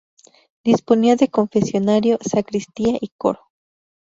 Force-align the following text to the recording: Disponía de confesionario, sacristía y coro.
Disponía 0.63 1.15
de 1.15 1.27
confesionario, 1.27 2.17
sacristía 2.23 2.97
y 2.99 3.11
coro. 3.19 3.51